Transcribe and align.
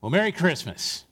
Well, 0.00 0.10
Merry 0.10 0.30
Christmas. 0.30 1.04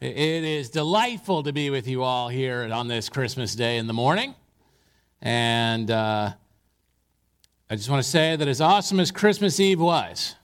It 0.00 0.16
is 0.16 0.70
delightful 0.70 1.42
to 1.42 1.52
be 1.52 1.68
with 1.68 1.86
you 1.86 2.02
all 2.02 2.30
here 2.30 2.66
on 2.72 2.88
this 2.88 3.10
Christmas 3.10 3.54
day 3.54 3.76
in 3.76 3.86
the 3.86 3.92
morning. 3.92 4.34
And 5.20 5.90
uh, 5.90 6.32
I 7.68 7.76
just 7.76 7.90
want 7.90 8.02
to 8.02 8.08
say 8.08 8.36
that 8.36 8.48
as 8.48 8.62
awesome 8.62 8.98
as 8.98 9.10
Christmas 9.10 9.60
Eve 9.60 9.80
was, 9.80 10.34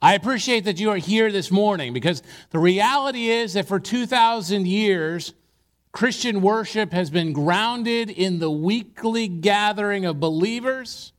I 0.00 0.14
appreciate 0.14 0.64
that 0.64 0.80
you 0.80 0.88
are 0.88 0.96
here 0.96 1.30
this 1.30 1.50
morning 1.50 1.92
because 1.92 2.22
the 2.48 2.60
reality 2.60 3.28
is 3.28 3.52
that 3.52 3.68
for 3.68 3.78
2,000 3.78 4.66
years, 4.66 5.34
Christian 5.92 6.40
worship 6.40 6.94
has 6.94 7.10
been 7.10 7.34
grounded 7.34 8.08
in 8.08 8.38
the 8.38 8.50
weekly 8.50 9.28
gathering 9.28 10.06
of 10.06 10.18
believers 10.18 11.12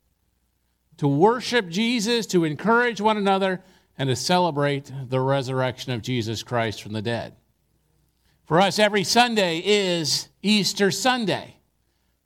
to 0.96 1.06
worship 1.06 1.68
Jesus, 1.68 2.26
to 2.26 2.42
encourage 2.42 3.00
one 3.00 3.16
another, 3.16 3.62
and 3.98 4.08
to 4.08 4.16
celebrate 4.16 4.90
the 5.08 5.20
resurrection 5.20 5.92
of 5.92 6.02
Jesus 6.02 6.44
Christ 6.44 6.82
from 6.82 6.92
the 6.92 7.02
dead. 7.02 7.34
For 8.44 8.60
us, 8.60 8.78
every 8.78 9.04
Sunday 9.04 9.58
is 9.58 10.28
Easter 10.40 10.90
Sunday, 10.90 11.56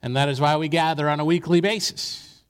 and 0.02 0.14
that 0.14 0.28
is 0.28 0.40
why 0.40 0.56
we 0.56 0.68
gather 0.68 1.08
on 1.08 1.18
a 1.18 1.24
weekly 1.24 1.60
basis. 1.60 2.42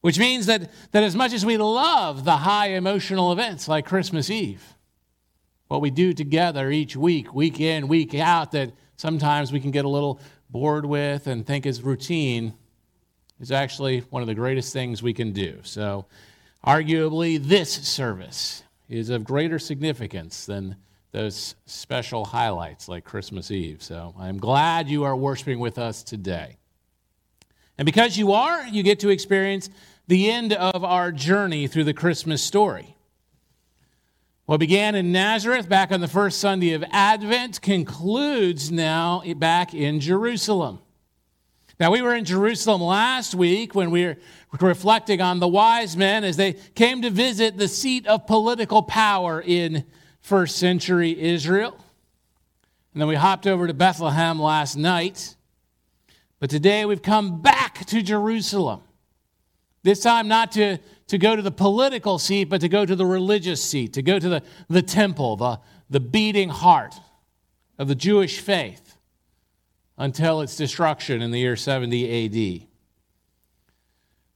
Which 0.00 0.18
means 0.18 0.46
that, 0.46 0.70
that 0.92 1.02
as 1.02 1.14
much 1.14 1.32
as 1.32 1.46
we 1.46 1.56
love 1.56 2.24
the 2.24 2.38
high 2.38 2.68
emotional 2.68 3.32
events 3.32 3.68
like 3.68 3.86
Christmas 3.86 4.28
Eve, 4.28 4.62
what 5.68 5.80
we 5.80 5.90
do 5.90 6.12
together 6.12 6.70
each 6.70 6.96
week, 6.96 7.32
week 7.32 7.60
in, 7.60 7.88
week 7.88 8.14
out, 8.14 8.52
that 8.52 8.72
sometimes 8.96 9.52
we 9.52 9.60
can 9.60 9.70
get 9.70 9.84
a 9.84 9.88
little 9.88 10.20
bored 10.50 10.84
with 10.84 11.26
and 11.26 11.46
think 11.46 11.64
is 11.64 11.82
routine, 11.82 12.54
is 13.40 13.50
actually 13.50 14.00
one 14.10 14.22
of 14.22 14.28
the 14.28 14.34
greatest 14.34 14.72
things 14.72 15.02
we 15.02 15.14
can 15.14 15.32
do. 15.32 15.58
So, 15.62 16.06
arguably, 16.64 17.42
this 17.42 17.72
service 17.72 18.62
is 18.88 19.10
of 19.10 19.24
greater 19.24 19.58
significance 19.58 20.46
than 20.46 20.76
those 21.12 21.54
special 21.66 22.24
highlights 22.24 22.88
like 22.88 23.04
Christmas 23.04 23.50
Eve. 23.50 23.82
So, 23.82 24.14
I'm 24.18 24.38
glad 24.38 24.88
you 24.88 25.04
are 25.04 25.16
worshiping 25.16 25.58
with 25.58 25.78
us 25.78 26.02
today. 26.02 26.56
And 27.78 27.86
because 27.86 28.16
you 28.16 28.32
are, 28.32 28.66
you 28.66 28.82
get 28.82 29.00
to 29.00 29.08
experience 29.08 29.68
the 30.06 30.30
end 30.30 30.52
of 30.52 30.84
our 30.84 31.10
journey 31.12 31.66
through 31.66 31.84
the 31.84 31.94
Christmas 31.94 32.42
story. 32.42 32.94
What 34.46 34.60
began 34.60 34.94
in 34.94 35.10
Nazareth 35.10 35.68
back 35.68 35.90
on 35.90 36.00
the 36.00 36.08
first 36.08 36.38
Sunday 36.38 36.74
of 36.74 36.84
Advent 36.92 37.62
concludes 37.62 38.70
now 38.70 39.22
back 39.36 39.72
in 39.72 40.00
Jerusalem. 40.00 40.80
Now, 41.80 41.90
we 41.90 42.02
were 42.02 42.14
in 42.14 42.24
Jerusalem 42.24 42.80
last 42.80 43.34
week 43.34 43.74
when 43.74 43.90
we 43.90 44.04
were 44.04 44.16
reflecting 44.60 45.20
on 45.20 45.40
the 45.40 45.48
wise 45.48 45.96
men 45.96 46.22
as 46.22 46.36
they 46.36 46.52
came 46.52 47.02
to 47.02 47.10
visit 47.10 47.56
the 47.56 47.66
seat 47.66 48.06
of 48.06 48.28
political 48.28 48.80
power 48.82 49.42
in 49.44 49.84
first 50.20 50.56
century 50.56 51.20
Israel. 51.20 51.76
And 52.92 53.00
then 53.00 53.08
we 53.08 53.16
hopped 53.16 53.48
over 53.48 53.66
to 53.66 53.74
Bethlehem 53.74 54.40
last 54.40 54.76
night. 54.76 55.34
But 56.38 56.48
today 56.48 56.84
we've 56.84 57.02
come 57.02 57.42
back 57.42 57.84
to 57.86 58.02
Jerusalem. 58.02 58.82
This 59.82 60.00
time, 60.00 60.28
not 60.28 60.52
to, 60.52 60.78
to 61.08 61.18
go 61.18 61.34
to 61.34 61.42
the 61.42 61.50
political 61.50 62.20
seat, 62.20 62.44
but 62.44 62.60
to 62.60 62.68
go 62.68 62.86
to 62.86 62.94
the 62.94 63.04
religious 63.04 63.62
seat, 63.62 63.94
to 63.94 64.02
go 64.02 64.20
to 64.20 64.28
the, 64.28 64.42
the 64.68 64.80
temple, 64.80 65.36
the, 65.36 65.58
the 65.90 66.00
beating 66.00 66.50
heart 66.50 66.94
of 67.78 67.88
the 67.88 67.96
Jewish 67.96 68.38
faith 68.38 68.83
until 69.96 70.40
its 70.40 70.56
destruction 70.56 71.22
in 71.22 71.30
the 71.30 71.38
year 71.38 71.56
70 71.56 72.60
AD. 72.60 72.68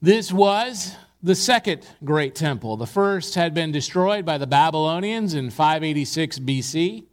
This 0.01 0.33
was 0.33 0.95
the 1.23 1.35
second 1.35 1.87
great 2.05 2.35
temple. 2.35 2.77
The 2.77 2.87
first 2.87 3.35
had 3.35 3.55
been 3.55 3.73
destroyed 3.73 4.25
by 4.25 4.39
the 4.39 4.47
Babylonians 4.47 5.35
in 5.35 5.51
586 5.51 6.39
BC. 6.39 7.05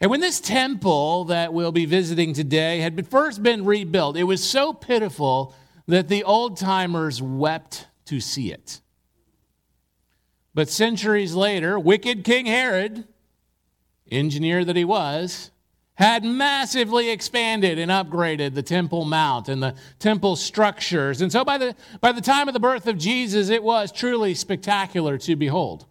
And 0.00 0.10
when 0.10 0.20
this 0.20 0.40
temple 0.40 1.24
that 1.24 1.52
we'll 1.52 1.72
be 1.72 1.86
visiting 1.86 2.32
today 2.32 2.80
had 2.80 3.08
first 3.08 3.42
been 3.42 3.64
rebuilt, 3.64 4.16
it 4.16 4.24
was 4.24 4.42
so 4.42 4.72
pitiful 4.72 5.54
that 5.86 6.08
the 6.08 6.24
old 6.24 6.56
timers 6.56 7.22
wept 7.22 7.86
to 8.06 8.20
see 8.20 8.52
it. 8.52 8.80
But 10.54 10.68
centuries 10.68 11.34
later, 11.34 11.78
wicked 11.78 12.24
King 12.24 12.46
Herod, 12.46 13.06
engineer 14.10 14.64
that 14.64 14.76
he 14.76 14.84
was, 14.84 15.50
had 15.98 16.24
massively 16.24 17.10
expanded 17.10 17.76
and 17.76 17.90
upgraded 17.90 18.54
the 18.54 18.62
Temple 18.62 19.04
Mount 19.04 19.48
and 19.48 19.60
the 19.60 19.74
temple 19.98 20.36
structures. 20.36 21.20
And 21.20 21.32
so 21.32 21.44
by 21.44 21.58
the, 21.58 21.74
by 22.00 22.12
the 22.12 22.20
time 22.20 22.46
of 22.46 22.54
the 22.54 22.60
birth 22.60 22.86
of 22.86 22.96
Jesus, 22.96 23.48
it 23.48 23.64
was 23.64 23.90
truly 23.90 24.32
spectacular 24.34 25.18
to 25.18 25.34
behold. 25.34 25.86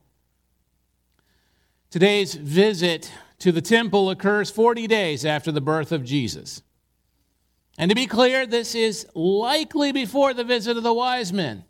Today's 1.90 2.36
visit 2.36 3.12
to 3.40 3.52
the 3.52 3.62
temple 3.62 4.10
occurs 4.10 4.50
40 4.50 4.88
days 4.88 5.26
after 5.26 5.52
the 5.52 5.60
birth 5.60 5.92
of 5.92 6.06
Jesus. 6.06 6.62
And 7.78 7.92
to 7.92 7.96
be 7.96 8.08
clear, 8.08 8.46
this 8.46 8.76
is 8.76 9.08
likely 9.14 9.92
before 9.92 10.34
the 10.34 10.46
visit 10.46 10.78
of 10.78 10.84
the 10.84 10.94
wise 10.94 11.34
men. 11.34 11.66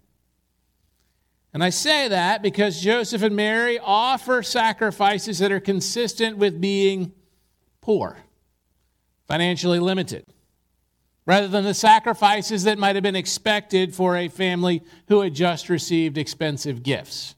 And 1.55 1.63
I 1.63 1.71
say 1.71 2.07
that 2.09 2.43
because 2.43 2.81
Joseph 2.81 3.23
and 3.23 3.35
Mary 3.35 3.79
offer 3.79 4.43
sacrifices 4.43 5.39
that 5.39 5.51
are 5.51 5.59
consistent 5.59 6.37
with 6.37 6.61
being 6.61 7.13
poor 7.81 8.17
financially 9.27 9.79
limited, 9.79 10.25
rather 11.25 11.47
than 11.47 11.63
the 11.63 11.73
sacrifices 11.73 12.63
that 12.63 12.77
might 12.77 12.95
have 12.95 13.03
been 13.03 13.15
expected 13.15 13.93
for 13.93 14.15
a 14.15 14.27
family 14.27 14.81
who 15.07 15.21
had 15.21 15.33
just 15.33 15.69
received 15.69 16.17
expensive 16.17 16.83
gifts. 16.83 17.35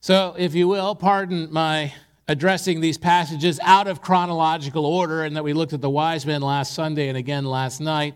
So, 0.00 0.34
if 0.38 0.54
you 0.54 0.68
will, 0.68 0.94
pardon 0.94 1.52
my 1.52 1.92
addressing 2.28 2.80
these 2.80 2.98
passages 2.98 3.58
out 3.62 3.86
of 3.86 4.02
chronological 4.02 4.84
order, 4.84 5.24
and 5.24 5.34
that 5.36 5.44
we 5.44 5.54
looked 5.54 5.72
at 5.72 5.80
the 5.80 5.90
wise 5.90 6.26
men 6.26 6.42
last 6.42 6.74
Sunday 6.74 7.08
and 7.08 7.16
again 7.16 7.44
last 7.44 7.80
night. 7.80 8.14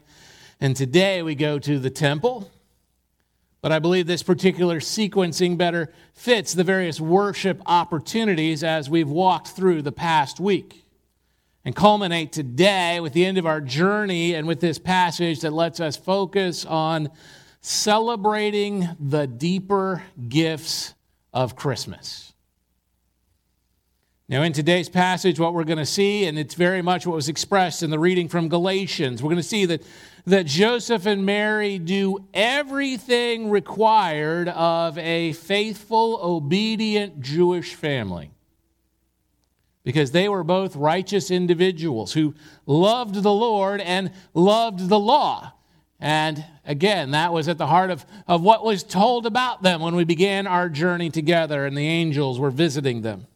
And 0.61 0.77
today 0.77 1.23
we 1.23 1.35
go 1.35 1.59
to 1.59 1.79
the 1.79 1.91
temple. 1.91 2.51
But 3.63 3.73
I 3.73 3.79
believe 3.79 4.07
this 4.07 4.23
particular 4.23 4.81
sequencing 4.81 5.57
better 5.57 5.93
fits 6.15 6.53
the 6.53 6.65
various 6.65 7.01
worship 7.01 7.63
opportunities 7.65 8.63
as 8.65 8.91
we've 8.91 9.09
walked 9.09 9.49
through 9.49 9.83
the 9.83 9.93
past 9.93 10.41
week 10.41 10.82
and 11.65 11.77
culminate 11.77 12.33
today 12.33 13.01
with 13.01 13.13
the 13.13 13.25
end 13.25 13.39
of 13.39 13.47
our 13.47 13.61
journey 13.61 14.35
and 14.35 14.47
with 14.47 14.61
this 14.61 14.79
passage 14.79 15.41
that 15.41 15.53
lets 15.53 15.81
us 15.81 15.97
focus 15.97 16.65
on 16.65 17.09
celebrating 17.61 18.89
the 18.99 19.27
deeper 19.27 20.03
gifts 20.29 20.95
of 21.33 21.55
Christmas. 21.55 22.33
Now, 24.29 24.43
in 24.43 24.53
today's 24.53 24.89
passage, 24.89 25.39
what 25.39 25.53
we're 25.53 25.65
going 25.65 25.79
to 25.79 25.87
see, 25.87 26.25
and 26.25 26.39
it's 26.39 26.55
very 26.55 26.81
much 26.81 27.07
what 27.07 27.15
was 27.15 27.29
expressed 27.29 27.83
in 27.83 27.91
the 27.91 27.99
reading 27.99 28.29
from 28.29 28.49
Galatians, 28.49 29.23
we're 29.23 29.29
going 29.29 29.37
to 29.37 29.43
see 29.43 29.67
that, 29.67 29.83
that 30.27 30.47
Joseph 30.47 31.07
and 31.07 31.27
Mary 31.27 31.79
do 31.79 32.25
everything 32.33 33.51
required 33.51 34.49
of 34.49 34.97
a 34.97 35.33
faithful, 35.35 36.19
obedient 36.23 37.21
Jewish 37.21 37.75
family 37.75 38.31
because 39.85 40.13
they 40.13 40.29
were 40.29 40.45
both 40.45 40.77
righteous 40.77 41.31
individuals 41.31 42.13
who 42.13 42.35
loved 42.67 43.23
the 43.23 43.33
Lord 43.33 43.81
and 43.81 44.13
loved 44.35 44.89
the 44.89 44.99
law. 44.99 45.53
And 45.99 46.45
again, 46.65 47.13
that 47.13 47.33
was 47.33 47.49
at 47.49 47.59
the 47.59 47.67
heart 47.67 47.91
of, 47.91 48.05
of 48.27 48.43
what 48.43 48.65
was 48.65 48.83
told 48.83 49.27
about 49.27 49.63
them 49.63 49.81
when 49.81 49.95
we 49.95 50.05
began 50.05 50.47
our 50.47 50.69
journey 50.69 51.11
together 51.11 51.65
and 51.67 51.77
the 51.77 51.87
angels 51.87 52.39
were 52.39 52.51
visiting 52.51 53.03
them. 53.03 53.27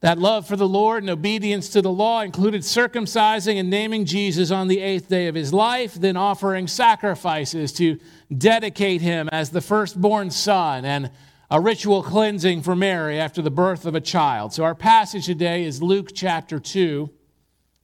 That 0.00 0.16
love 0.16 0.46
for 0.46 0.56
the 0.56 0.68
Lord 0.68 1.02
and 1.02 1.10
obedience 1.10 1.68
to 1.70 1.82
the 1.82 1.92
law 1.92 2.22
included 2.22 2.62
circumcising 2.62 3.60
and 3.60 3.68
naming 3.68 4.06
Jesus 4.06 4.50
on 4.50 4.68
the 4.68 4.80
eighth 4.80 5.10
day 5.10 5.26
of 5.26 5.34
his 5.34 5.52
life, 5.52 5.92
then 5.92 6.16
offering 6.16 6.66
sacrifices 6.68 7.70
to 7.74 7.98
dedicate 8.36 9.02
him 9.02 9.28
as 9.30 9.50
the 9.50 9.60
firstborn 9.60 10.30
son 10.30 10.86
and 10.86 11.10
a 11.50 11.60
ritual 11.60 12.02
cleansing 12.02 12.62
for 12.62 12.76
Mary 12.76 13.18
after 13.18 13.42
the 13.42 13.50
birth 13.50 13.84
of 13.84 13.96
a 13.96 14.00
child. 14.00 14.52
So 14.52 14.62
our 14.62 14.74
passage 14.74 15.26
today 15.26 15.64
is 15.64 15.82
Luke 15.82 16.10
chapter 16.14 16.60
2, 16.60 17.10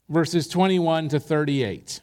verses 0.09 0.47
21 0.47 1.09
to 1.09 1.19
38. 1.21 2.01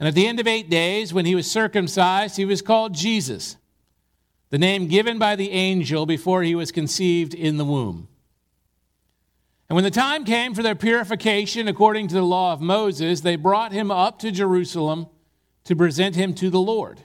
And 0.00 0.08
at 0.08 0.16
the 0.16 0.26
end 0.26 0.40
of 0.40 0.48
eight 0.48 0.68
days, 0.68 1.14
when 1.14 1.24
he 1.24 1.36
was 1.36 1.48
circumcised, 1.48 2.36
he 2.36 2.44
was 2.44 2.60
called 2.60 2.92
Jesus, 2.92 3.56
the 4.50 4.58
name 4.58 4.88
given 4.88 5.16
by 5.16 5.36
the 5.36 5.52
angel 5.52 6.06
before 6.06 6.42
he 6.42 6.56
was 6.56 6.72
conceived 6.72 7.34
in 7.34 7.56
the 7.56 7.64
womb. 7.64 8.08
And 9.68 9.76
when 9.76 9.84
the 9.84 9.92
time 9.92 10.24
came 10.24 10.54
for 10.54 10.62
their 10.64 10.74
purification 10.74 11.68
according 11.68 12.08
to 12.08 12.14
the 12.16 12.22
law 12.22 12.52
of 12.52 12.60
Moses, 12.60 13.20
they 13.20 13.36
brought 13.36 13.70
him 13.70 13.92
up 13.92 14.18
to 14.18 14.32
Jerusalem 14.32 15.06
to 15.64 15.76
present 15.76 16.16
him 16.16 16.34
to 16.34 16.50
the 16.50 16.60
Lord. 16.60 17.04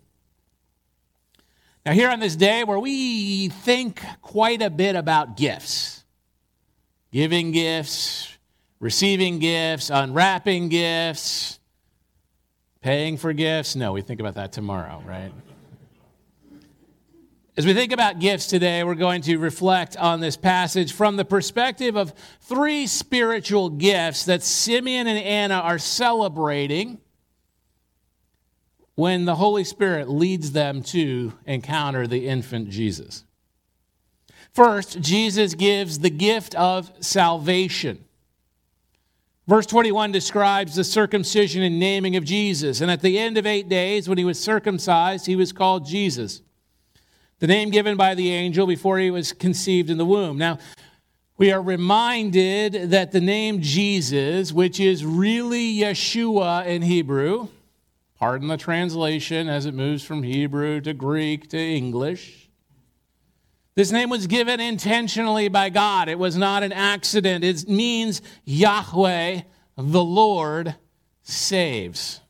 Now, 1.85 1.93
here 1.93 2.09
on 2.09 2.19
this 2.19 2.35
day 2.35 2.63
where 2.63 2.79
we 2.79 3.49
think 3.49 4.03
quite 4.21 4.61
a 4.61 4.69
bit 4.69 4.95
about 4.95 5.35
gifts, 5.35 6.03
giving 7.11 7.51
gifts, 7.51 8.37
receiving 8.79 9.39
gifts, 9.39 9.89
unwrapping 9.89 10.69
gifts, 10.69 11.59
Paying 12.81 13.17
for 13.17 13.31
gifts? 13.31 13.75
No, 13.75 13.93
we 13.93 14.01
think 14.01 14.19
about 14.19 14.33
that 14.35 14.51
tomorrow, 14.51 15.03
right? 15.05 15.31
As 17.55 17.63
we 17.65 17.75
think 17.75 17.91
about 17.91 18.19
gifts 18.19 18.47
today, 18.47 18.83
we're 18.83 18.95
going 18.95 19.21
to 19.23 19.37
reflect 19.37 19.95
on 19.97 20.19
this 20.19 20.35
passage 20.35 20.91
from 20.91 21.15
the 21.15 21.25
perspective 21.25 21.95
of 21.95 22.11
three 22.39 22.87
spiritual 22.87 23.69
gifts 23.69 24.25
that 24.25 24.41
Simeon 24.41 25.05
and 25.05 25.19
Anna 25.19 25.55
are 25.55 25.77
celebrating 25.77 26.99
when 28.95 29.25
the 29.25 29.35
Holy 29.35 29.63
Spirit 29.63 30.09
leads 30.09 30.51
them 30.51 30.83
to 30.83 31.33
encounter 31.45 32.07
the 32.07 32.27
infant 32.27 32.69
Jesus. 32.69 33.23
First, 34.53 34.99
Jesus 34.99 35.53
gives 35.53 35.99
the 35.99 36.09
gift 36.09 36.55
of 36.55 36.91
salvation. 36.99 38.03
Verse 39.47 39.65
21 39.65 40.11
describes 40.11 40.75
the 40.75 40.83
circumcision 40.83 41.63
and 41.63 41.79
naming 41.79 42.15
of 42.15 42.23
Jesus. 42.23 42.81
And 42.81 42.91
at 42.91 43.01
the 43.01 43.17
end 43.17 43.37
of 43.37 43.45
eight 43.45 43.69
days, 43.69 44.07
when 44.07 44.17
he 44.17 44.23
was 44.23 44.39
circumcised, 44.39 45.25
he 45.25 45.35
was 45.35 45.51
called 45.51 45.85
Jesus, 45.85 46.41
the 47.39 47.47
name 47.47 47.69
given 47.69 47.97
by 47.97 48.13
the 48.13 48.31
angel 48.31 48.67
before 48.67 48.99
he 48.99 49.09
was 49.09 49.33
conceived 49.33 49.89
in 49.89 49.97
the 49.97 50.05
womb. 50.05 50.37
Now, 50.37 50.59
we 51.37 51.51
are 51.51 51.61
reminded 51.61 52.91
that 52.91 53.11
the 53.11 53.21
name 53.21 53.61
Jesus, 53.61 54.53
which 54.53 54.79
is 54.79 55.03
really 55.03 55.75
Yeshua 55.77 56.67
in 56.67 56.83
Hebrew, 56.83 57.47
pardon 58.21 58.49
the 58.49 58.55
translation 58.55 59.49
as 59.49 59.65
it 59.65 59.73
moves 59.73 60.03
from 60.03 60.21
Hebrew 60.21 60.79
to 60.81 60.93
Greek 60.93 61.49
to 61.49 61.57
English, 61.57 62.51
this 63.73 63.91
name 63.91 64.11
was 64.11 64.27
given 64.27 64.59
intentionally 64.59 65.47
by 65.47 65.69
God. 65.69 66.07
It 66.07 66.19
was 66.19 66.37
not 66.37 66.61
an 66.61 66.71
accident. 66.71 67.43
It 67.43 67.67
means 67.67 68.21
Yahweh, 68.45 69.41
the 69.75 70.03
Lord, 70.03 70.75
saves. 71.23 72.20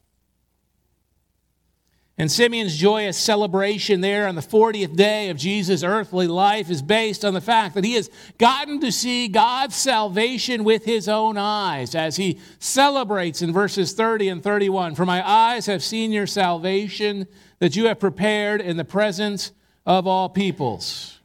And 2.17 2.31
Simeon's 2.31 2.77
joyous 2.77 3.17
celebration 3.17 4.01
there 4.01 4.27
on 4.27 4.35
the 4.35 4.41
40th 4.41 4.95
day 4.95 5.29
of 5.29 5.37
Jesus' 5.37 5.83
earthly 5.83 6.27
life 6.27 6.69
is 6.69 6.81
based 6.81 7.25
on 7.25 7.33
the 7.33 7.41
fact 7.41 7.73
that 7.73 7.83
he 7.83 7.93
has 7.93 8.09
gotten 8.37 8.79
to 8.81 8.91
see 8.91 9.27
God's 9.27 9.75
salvation 9.75 10.63
with 10.63 10.85
his 10.85 11.07
own 11.07 11.37
eyes 11.37 11.95
as 11.95 12.17
he 12.17 12.39
celebrates 12.59 13.41
in 13.41 13.53
verses 13.53 13.93
30 13.93 14.29
and 14.29 14.43
31 14.43 14.95
For 14.95 15.05
my 15.05 15.27
eyes 15.27 15.65
have 15.65 15.83
seen 15.83 16.11
your 16.11 16.27
salvation 16.27 17.27
that 17.59 17.75
you 17.75 17.85
have 17.85 17.99
prepared 17.99 18.61
in 18.61 18.77
the 18.77 18.85
presence 18.85 19.51
of 19.85 20.05
all 20.05 20.29
peoples. 20.29 21.19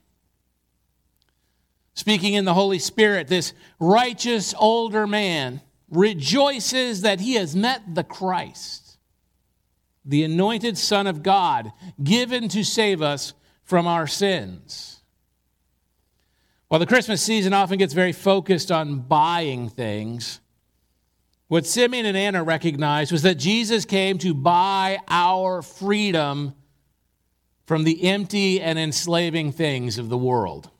Speaking 1.94 2.34
in 2.34 2.44
the 2.44 2.54
Holy 2.54 2.78
Spirit, 2.78 3.26
this 3.26 3.54
righteous 3.80 4.54
older 4.58 5.06
man 5.06 5.62
rejoices 5.90 7.00
that 7.00 7.20
he 7.20 7.34
has 7.34 7.56
met 7.56 7.94
the 7.94 8.04
Christ, 8.04 8.85
the 10.06 10.22
anointed 10.22 10.78
Son 10.78 11.06
of 11.06 11.22
God, 11.22 11.72
given 12.02 12.48
to 12.48 12.64
save 12.64 13.02
us 13.02 13.34
from 13.64 13.86
our 13.86 14.06
sins. 14.06 15.02
While 16.68 16.80
the 16.80 16.86
Christmas 16.86 17.22
season 17.22 17.52
often 17.52 17.78
gets 17.78 17.92
very 17.92 18.12
focused 18.12 18.72
on 18.72 19.00
buying 19.00 19.68
things, 19.68 20.40
what 21.48 21.66
Simeon 21.66 22.06
and 22.06 22.16
Anna 22.16 22.42
recognized 22.42 23.12
was 23.12 23.22
that 23.22 23.36
Jesus 23.36 23.84
came 23.84 24.18
to 24.18 24.34
buy 24.34 24.98
our 25.08 25.62
freedom 25.62 26.54
from 27.66 27.84
the 27.84 28.04
empty 28.04 28.60
and 28.60 28.78
enslaving 28.78 29.52
things 29.52 29.98
of 29.98 30.08
the 30.08 30.18
world. 30.18 30.70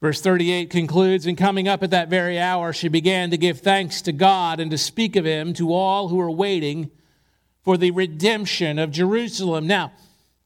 Verse 0.00 0.20
38 0.20 0.70
concludes, 0.70 1.26
And 1.26 1.38
coming 1.38 1.66
up 1.68 1.82
at 1.82 1.90
that 1.90 2.08
very 2.08 2.38
hour, 2.38 2.72
she 2.72 2.88
began 2.88 3.30
to 3.30 3.38
give 3.38 3.60
thanks 3.60 4.02
to 4.02 4.12
God 4.12 4.60
and 4.60 4.70
to 4.70 4.78
speak 4.78 5.16
of 5.16 5.24
him 5.24 5.52
to 5.54 5.72
all 5.72 6.08
who 6.08 6.16
were 6.16 6.30
waiting 6.30 6.90
for 7.66 7.76
the 7.76 7.90
redemption 7.90 8.78
of 8.78 8.92
Jerusalem. 8.92 9.66
Now, 9.66 9.92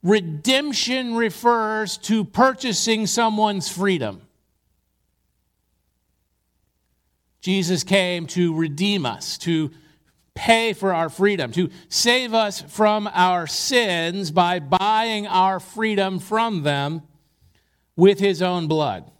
redemption 0.02 1.16
refers 1.16 1.98
to 1.98 2.24
purchasing 2.24 3.06
someone's 3.06 3.68
freedom. 3.68 4.22
Jesus 7.42 7.84
came 7.84 8.26
to 8.28 8.54
redeem 8.54 9.04
us, 9.04 9.36
to 9.36 9.70
pay 10.34 10.72
for 10.72 10.94
our 10.94 11.10
freedom, 11.10 11.52
to 11.52 11.68
save 11.90 12.32
us 12.32 12.62
from 12.62 13.06
our 13.12 13.46
sins 13.46 14.30
by 14.30 14.58
buying 14.58 15.26
our 15.26 15.60
freedom 15.60 16.20
from 16.20 16.62
them 16.62 17.02
with 17.96 18.18
his 18.18 18.40
own 18.40 18.66
blood. 18.66 19.10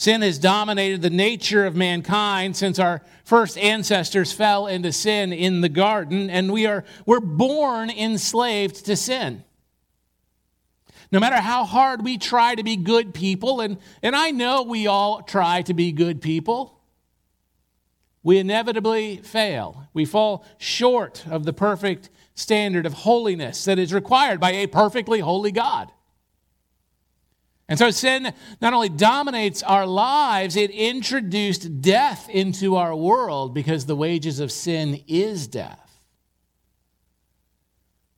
Sin 0.00 0.22
has 0.22 0.38
dominated 0.38 1.02
the 1.02 1.10
nature 1.10 1.66
of 1.66 1.76
mankind 1.76 2.56
since 2.56 2.78
our 2.78 3.02
first 3.22 3.58
ancestors 3.58 4.32
fell 4.32 4.66
into 4.66 4.92
sin 4.92 5.30
in 5.30 5.60
the 5.60 5.68
garden, 5.68 6.30
and 6.30 6.50
we 6.50 6.64
are 6.64 6.86
we're 7.04 7.20
born 7.20 7.90
enslaved 7.90 8.86
to 8.86 8.96
sin. 8.96 9.44
No 11.12 11.20
matter 11.20 11.36
how 11.36 11.66
hard 11.66 12.02
we 12.02 12.16
try 12.16 12.54
to 12.54 12.62
be 12.62 12.76
good 12.76 13.12
people, 13.12 13.60
and, 13.60 13.76
and 14.02 14.16
I 14.16 14.30
know 14.30 14.62
we 14.62 14.86
all 14.86 15.20
try 15.20 15.60
to 15.60 15.74
be 15.74 15.92
good 15.92 16.22
people, 16.22 16.80
we 18.22 18.38
inevitably 18.38 19.18
fail. 19.18 19.86
We 19.92 20.06
fall 20.06 20.46
short 20.56 21.26
of 21.26 21.44
the 21.44 21.52
perfect 21.52 22.08
standard 22.34 22.86
of 22.86 22.94
holiness 22.94 23.66
that 23.66 23.78
is 23.78 23.92
required 23.92 24.40
by 24.40 24.52
a 24.52 24.66
perfectly 24.66 25.20
holy 25.20 25.52
God. 25.52 25.92
And 27.70 27.78
so 27.78 27.92
sin 27.92 28.32
not 28.60 28.74
only 28.74 28.88
dominates 28.88 29.62
our 29.62 29.86
lives, 29.86 30.56
it 30.56 30.72
introduced 30.72 31.80
death 31.80 32.28
into 32.28 32.74
our 32.74 32.96
world 32.96 33.54
because 33.54 33.86
the 33.86 33.94
wages 33.94 34.40
of 34.40 34.50
sin 34.50 35.04
is 35.06 35.46
death. 35.46 36.02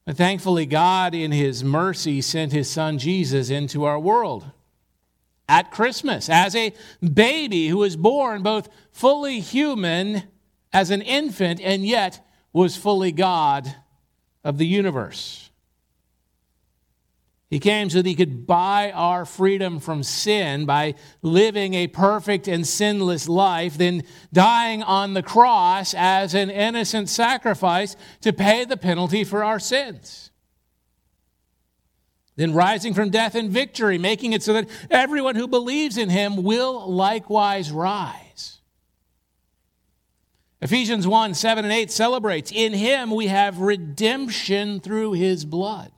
But 0.06 0.16
thankfully, 0.16 0.64
God, 0.64 1.14
in 1.14 1.32
His 1.32 1.62
mercy, 1.62 2.22
sent 2.22 2.52
His 2.52 2.70
Son 2.70 2.98
Jesus 2.98 3.50
into 3.50 3.84
our 3.84 4.00
world 4.00 4.50
at 5.50 5.70
Christmas 5.70 6.30
as 6.30 6.56
a 6.56 6.72
baby 7.12 7.68
who 7.68 7.76
was 7.76 7.94
born 7.94 8.42
both 8.42 8.70
fully 8.90 9.40
human 9.40 10.22
as 10.72 10.90
an 10.90 11.02
infant 11.02 11.60
and 11.60 11.84
yet 11.84 12.26
was 12.54 12.74
fully 12.74 13.12
God 13.12 13.76
of 14.42 14.56
the 14.56 14.66
universe. 14.66 15.50
He 17.52 17.60
came 17.60 17.90
so 17.90 17.98
that 17.98 18.08
he 18.08 18.14
could 18.14 18.46
buy 18.46 18.92
our 18.92 19.26
freedom 19.26 19.78
from 19.78 20.02
sin 20.02 20.64
by 20.64 20.94
living 21.20 21.74
a 21.74 21.86
perfect 21.86 22.48
and 22.48 22.66
sinless 22.66 23.28
life, 23.28 23.76
then 23.76 24.04
dying 24.32 24.82
on 24.82 25.12
the 25.12 25.22
cross 25.22 25.92
as 25.92 26.32
an 26.32 26.48
innocent 26.48 27.10
sacrifice 27.10 27.94
to 28.22 28.32
pay 28.32 28.64
the 28.64 28.78
penalty 28.78 29.22
for 29.22 29.44
our 29.44 29.58
sins. 29.58 30.30
Then 32.36 32.54
rising 32.54 32.94
from 32.94 33.10
death 33.10 33.34
in 33.34 33.50
victory, 33.50 33.98
making 33.98 34.32
it 34.32 34.42
so 34.42 34.54
that 34.54 34.70
everyone 34.90 35.36
who 35.36 35.46
believes 35.46 35.98
in 35.98 36.08
him 36.08 36.42
will 36.42 36.90
likewise 36.90 37.70
rise. 37.70 38.62
Ephesians 40.62 41.06
1 41.06 41.34
7 41.34 41.66
and 41.66 41.74
8 41.74 41.90
celebrates 41.90 42.50
In 42.50 42.72
him 42.72 43.10
we 43.10 43.26
have 43.26 43.58
redemption 43.58 44.80
through 44.80 45.12
his 45.12 45.44
blood 45.44 45.92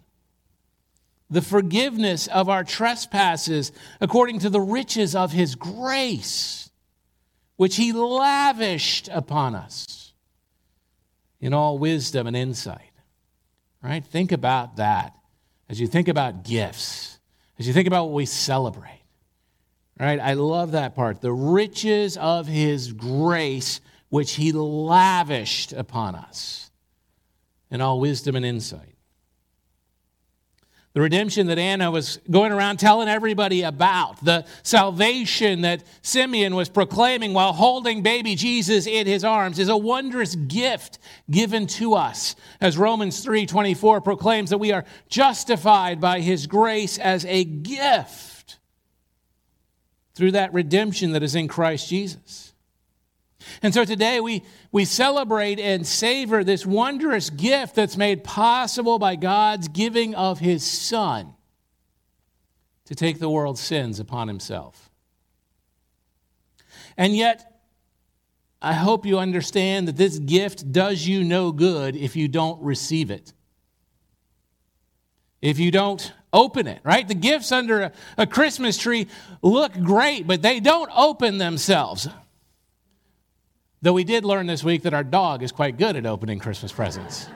the 1.31 1.43
forgiveness 1.43 2.26
of 2.28 2.49
our 2.49 2.64
trespasses 2.64 3.73
according 4.00 4.38
to 4.40 4.50
the 4.50 4.61
riches 4.61 5.16
of 5.16 5.33
his 5.33 5.54
grace, 5.54 6.71
which 7.57 7.76
he 7.76 7.93
lavished 7.93 9.09
upon 9.09 9.54
us 9.54 10.12
in 11.40 11.52
all 11.52 11.78
wisdom 11.78 12.26
and 12.26 12.37
insight. 12.37 12.90
Right? 13.83 14.04
Think 14.04 14.33
about 14.33 14.76
that 14.76 15.14
as 15.69 15.81
you 15.81 15.87
think 15.87 16.09
about 16.09 16.45
gifts, 16.45 17.19
as 17.59 17.66
you 17.66 17.73
think 17.73 17.87
about 17.87 18.04
what 18.04 18.14
we 18.14 18.26
celebrate. 18.26 19.02
Right? 19.99 20.19
I 20.19 20.35
love 20.35 20.73
that 20.73 20.95
part. 20.95 21.21
The 21.21 21.33
riches 21.33 22.16
of 22.16 22.47
his 22.47 22.93
grace, 22.93 23.81
which 24.09 24.33
he 24.33 24.52
lavished 24.52 25.73
upon 25.73 26.14
us 26.14 26.71
in 27.71 27.81
all 27.81 28.00
wisdom 28.00 28.37
and 28.37 28.45
insight. 28.45 28.94
The 30.95 31.01
redemption 31.01 31.49
that 31.49 31.59
Anna 31.59 31.91
was 31.91 32.21
going 32.31 32.53
around 32.53 32.79
telling 32.79 33.09
everybody 33.09 33.63
about, 33.63 34.25
the 34.25 34.47
salvation 34.63 35.63
that 35.63 35.83
Simeon 36.03 36.55
was 36.55 36.69
proclaiming 36.69 37.35
while 37.35 37.53
holding 37.53 38.03
baby 38.03 38.37
Jesus 38.37 38.87
in 38.87 39.09
his 39.09 39.25
arms 39.25 39.59
is 39.59 39.69
a 39.69 39.77
wondrous 39.77 40.37
gift 40.37 41.01
given 41.29 41.67
to 41.67 41.95
us. 41.95 42.37
As 42.61 42.79
Romans 42.79 43.25
3:24 43.25 44.01
proclaims 44.03 44.51
that 44.51 44.59
we 44.59 44.71
are 44.71 44.85
justified 45.09 46.01
by 46.01 46.21
his 46.21 46.47
grace 46.47 46.97
as 46.97 47.25
a 47.27 47.43
gift 47.43 48.61
through 50.15 50.31
that 50.31 50.55
redemption 50.55 51.11
that 51.11 51.25
is 51.25 51.35
in 51.35 51.49
Christ 51.49 51.89
Jesus. 51.89 52.54
And 53.63 53.75
so 53.75 53.85
today 53.85 54.21
we, 54.21 54.43
we 54.73 54.85
celebrate 54.85 55.59
and 55.61 55.87
savor 55.87 56.45
this 56.45 56.65
wondrous 56.67 57.31
gift 57.31 57.75
that's 57.75 57.97
made 57.97 58.25
possible 58.25 58.99
by 58.99 59.17
God's 59.17 59.69
giving 59.69 60.15
of 60.15 60.39
his 60.39 60.65
Son 60.65 61.35
to 62.87 62.95
take 62.95 63.19
the 63.19 63.31
world's 63.31 63.61
sins 63.61 63.99
upon 64.01 64.29
himself. 64.29 64.91
And 66.97 67.17
yet, 67.17 67.55
I 68.61 68.73
hope 68.73 69.05
you 69.05 69.19
understand 69.19 69.89
that 69.89 69.97
this 69.97 70.19
gift 70.19 70.73
does 70.73 71.07
you 71.07 71.25
no 71.25 71.53
good 71.53 71.97
if 71.97 72.17
you 72.17 72.29
don't 72.29 72.63
receive 72.63 73.11
it. 73.11 73.33
If 75.43 75.59
you 75.59 75.71
don't 75.71 76.13
open 76.33 76.67
it, 76.67 76.81
right? 76.83 77.07
The 77.07 77.15
gifts 77.15 77.53
under 77.53 77.83
a, 77.83 77.93
a 78.17 78.27
Christmas 78.27 78.79
tree 78.79 79.09
look 79.43 79.73
great, 79.75 80.27
but 80.27 80.41
they 80.41 80.61
don't 80.61 80.91
open 80.95 81.37
themselves. 81.37 82.09
Though 83.85 83.93
we 83.93 84.05
did 84.05 84.25
learn 84.25 84.47
this 84.47 84.64
week 84.64 84.85
that 84.85 84.95
our 84.95 85.05
dog 85.05 85.43
is 85.43 85.53
quite 85.53 85.76
good 85.76 85.95
at 85.95 86.07
opening 86.07 86.38
Christmas 86.38 86.73
presents. 86.73 87.29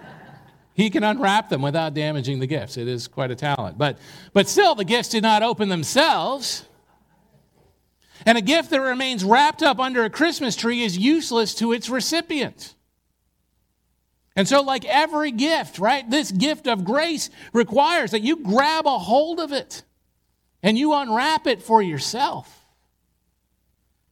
he 0.72 0.88
can 0.88 1.04
unwrap 1.04 1.50
them 1.50 1.60
without 1.60 1.92
damaging 1.92 2.38
the 2.38 2.46
gifts. 2.46 2.78
It 2.78 2.88
is 2.88 3.06
quite 3.06 3.30
a 3.30 3.34
talent. 3.34 3.76
But, 3.76 3.98
but 4.32 4.48
still, 4.48 4.74
the 4.74 4.86
gifts 4.86 5.10
did 5.10 5.22
not 5.22 5.42
open 5.42 5.68
themselves. 5.68 6.64
And 8.24 8.38
a 8.38 8.40
gift 8.40 8.70
that 8.70 8.80
remains 8.80 9.24
wrapped 9.24 9.62
up 9.62 9.78
under 9.78 10.04
a 10.04 10.08
Christmas 10.10 10.56
tree 10.56 10.82
is 10.82 10.96
useless 10.96 11.54
to 11.56 11.72
its 11.72 11.90
recipient. 11.90 12.74
And 14.34 14.48
so, 14.48 14.62
like 14.62 14.86
every 14.86 15.32
gift, 15.32 15.78
right, 15.78 16.08
this 16.08 16.32
gift 16.32 16.66
of 16.66 16.82
grace 16.82 17.28
requires 17.52 18.12
that 18.12 18.22
you 18.22 18.36
grab 18.36 18.86
a 18.86 18.98
hold 18.98 19.38
of 19.38 19.52
it 19.52 19.82
and 20.62 20.78
you 20.78 20.94
unwrap 20.94 21.46
it 21.46 21.60
for 21.60 21.82
yourself 21.82 22.57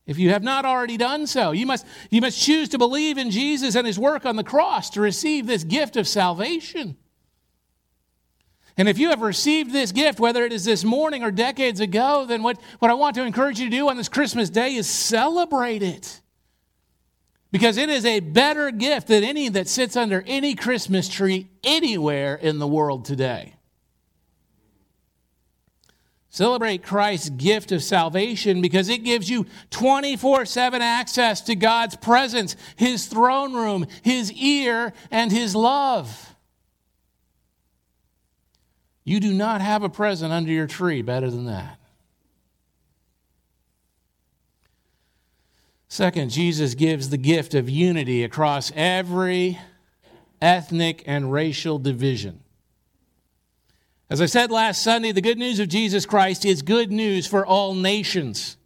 if 0.07 0.19
you 0.19 0.31
have 0.31 0.43
not 0.43 0.65
already 0.65 0.97
done 0.97 1.27
so. 1.27 1.51
You 1.51 1.67
must, 1.67 1.85
you 2.11 2.21
must 2.21 2.41
choose 2.41 2.69
to 2.71 2.79
believe 2.79 3.19
in 3.19 3.31
Jesus 3.31 3.75
and 3.75 3.87
his 3.87 3.99
work 3.99 4.25
on 4.25 4.37
the 4.37 4.45
cross 4.45 4.91
to 4.91 5.01
receive 5.01 5.47
this 5.47 5.65
gift 5.65 5.97
of 5.97 6.07
salvation. 6.07 6.97
And 8.77 8.89
if 8.89 8.99
you 8.99 9.09
have 9.09 9.23
received 9.23 9.73
this 9.73 9.91
gift, 9.91 10.21
whether 10.21 10.45
it 10.45 10.53
is 10.53 10.65
this 10.65 10.85
morning 10.85 11.23
or 11.23 11.31
decades 11.31 11.81
ago, 11.81 12.25
then 12.27 12.43
what, 12.43 12.61
what 12.79 12.91
I 12.91 12.95
want 12.95 13.17
to 13.17 13.25
encourage 13.25 13.59
you 13.59 13.67
to 13.67 13.77
do 13.77 13.89
on 13.89 13.97
this 13.97 14.09
Christmas 14.09 14.51
day 14.51 14.75
is 14.75 14.87
celebrate 14.87 15.83
it. 15.83 16.21
Because 17.51 17.79
it 17.79 17.89
is 17.89 18.05
a 18.05 18.21
better 18.21 18.71
gift 18.71 19.09
than 19.09 19.25
any 19.25 19.49
that 19.49 19.67
sits 19.67 19.97
under 19.97 20.23
any 20.27 20.55
Christmas 20.55 21.09
tree 21.09 21.49
anywhere 21.65 22.35
in 22.37 22.59
the 22.59 22.67
world 22.67 23.07
today. 23.07 23.56
Celebrate 26.37 26.83
Christ's 26.83 27.31
gift 27.31 27.73
of 27.73 27.83
salvation 27.83 28.61
because 28.61 28.91
it 28.91 29.05
gives 29.05 29.31
you 29.31 29.47
24 29.71 30.45
7 30.45 30.83
access 30.83 31.41
to 31.41 31.57
God's 31.57 31.97
presence, 31.97 32.57
His 32.77 33.07
throne 33.07 33.55
room, 33.55 33.87
His 34.03 34.31
ear, 34.33 34.93
and 35.11 35.33
His 35.33 35.57
love. 35.57 36.35
You 39.03 39.19
do 39.19 39.33
not 39.33 39.63
have 39.63 39.83
a 39.83 39.89
present 39.89 40.31
under 40.31 40.53
your 40.53 40.67
tree 40.67 41.01
better 41.01 41.31
than 41.31 41.47
that. 41.47 41.79
Second, 45.89 46.29
Jesus 46.29 46.75
gives 46.75 47.09
the 47.09 47.17
gift 47.17 47.55
of 47.55 47.71
unity 47.71 48.23
across 48.23 48.71
every 48.77 49.59
ethnic 50.43 51.03
and 51.07 51.33
racial 51.33 51.79
division. 51.79 52.43
As 54.09 54.21
I 54.21 54.27
said 54.27 54.53
last 54.53 54.83
Sunday, 54.83 55.11
the 55.11 55.21
good 55.21 55.39
news 55.39 55.59
of 55.59 55.69
Jesus 55.69 56.07
Christ 56.07 56.45
is 56.45 56.63
good 56.63 56.93
news 56.93 57.27
for 57.27 57.45
all 57.45 57.75
nations. 57.75 58.57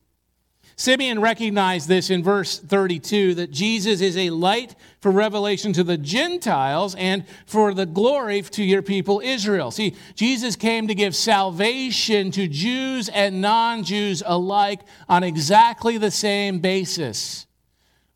Simeon 0.77 1.21
recognized 1.21 1.89
this 1.89 2.09
in 2.09 2.23
verse 2.23 2.59
32 2.59 3.35
that 3.35 3.51
Jesus 3.51 4.01
is 4.01 4.17
a 4.17 4.31
light 4.31 4.75
for 5.01 5.11
revelation 5.11 5.73
to 5.75 5.85
the 5.85 5.99
Gentiles 5.99 6.95
and 6.95 7.25
for 7.47 7.75
the 7.75 7.87
glory 7.87 8.43
to 8.43 8.65
your 8.65 8.83
people 8.83 9.21
Israel. 9.23 9.71
See, 9.71 9.95
Jesus 10.15 10.57
came 10.57 10.89
to 10.89 10.95
give 10.95 11.15
salvation 11.15 12.31
to 12.33 12.47
Jews 12.47 13.09
and 13.11 13.43
non 13.43 13.85
Jews 13.85 14.23
alike 14.25 14.81
on 15.09 15.23
exactly 15.23 15.99
the 15.99 16.11
same 16.11 16.61
basis 16.61 17.47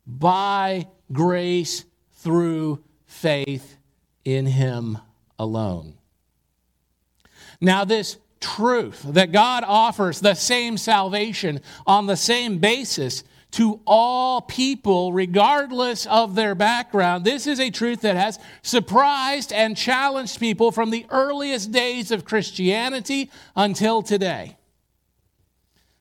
by 0.05 0.87
grace 1.11 1.85
through 2.13 2.83
faith 3.05 3.77
in 4.23 4.47
Him 4.47 4.97
alone. 5.37 5.95
Now, 7.61 7.85
this 7.85 8.17
truth 8.39 9.01
that 9.03 9.31
God 9.31 9.63
offers 9.65 10.19
the 10.19 10.35
same 10.35 10.77
salvation 10.77 11.61
on 11.87 12.05
the 12.05 12.17
same 12.17 12.59
basis 12.59 13.23
to 13.51 13.79
all 13.87 14.41
people, 14.41 15.13
regardless 15.13 16.05
of 16.07 16.35
their 16.35 16.55
background. 16.55 17.23
This 17.23 17.47
is 17.47 17.59
a 17.59 17.69
truth 17.69 18.01
that 18.01 18.17
has 18.17 18.37
surprised 18.61 19.53
and 19.53 19.77
challenged 19.77 20.39
people 20.39 20.73
from 20.73 20.89
the 20.89 21.05
earliest 21.09 21.71
days 21.71 22.11
of 22.11 22.25
Christianity 22.25 23.31
until 23.55 24.01
today. 24.01 24.57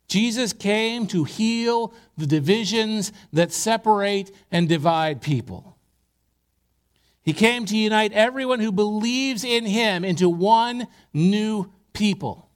Jesus 0.08 0.52
came 0.52 1.06
to 1.06 1.25
heal 1.25 1.94
the 2.16 2.26
divisions 2.26 3.12
that 3.32 3.52
separate 3.52 4.34
and 4.50 4.68
divide 4.68 5.23
people. 5.23 5.74
He 7.25 7.33
came 7.33 7.64
to 7.66 7.76
unite 7.76 8.12
everyone 8.12 8.61
who 8.61 8.71
believes 8.71 9.45
in 9.45 9.64
him 9.64 10.04
into 10.04 10.28
one 10.28 10.87
new 11.14 11.73
people. 11.95 12.50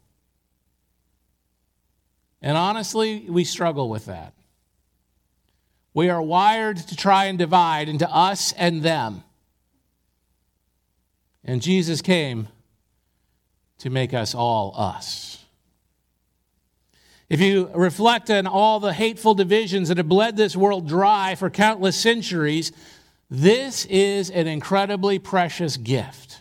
And 2.43 2.57
honestly, 2.57 3.27
we 3.29 3.45
struggle 3.45 3.89
with 3.89 4.07
that. 4.07 4.35
We 5.95 6.11
are 6.11 6.23
wired 6.23 6.77
to 6.77 6.97
try 6.97 7.25
and 7.25 7.39
divide 7.39 7.89
into 7.89 8.09
us 8.09 8.53
and 8.53 8.83
them. 8.83 9.25
And 11.43 11.63
Jesus 11.63 12.03
came 12.03 12.49
to 13.79 13.91
make 13.91 14.13
us 14.13 14.35
all 14.35 14.75
us. 14.77 15.45
If 17.29 17.41
you 17.41 17.71
reflect 17.75 18.31
on 18.31 18.47
all 18.47 18.81
the 18.81 18.93
hateful 18.93 19.35
divisions 19.35 19.89
that 19.89 19.99
have 19.99 20.09
bled 20.09 20.37
this 20.37 20.57
world 20.57 20.89
dry 20.89 21.35
for 21.35 21.51
countless 21.51 21.97
centuries, 21.97 22.73
this 23.31 23.85
is 23.87 24.31
an 24.31 24.47
incredibly 24.47 25.19
precious 25.19 25.77
gift. 25.77 26.41